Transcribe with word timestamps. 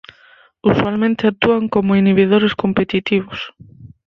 Usualmente 0.63 1.27
actúan 1.27 1.69
como 1.69 1.95
"inhibidores 1.95 2.55
competitivos". 2.55 3.53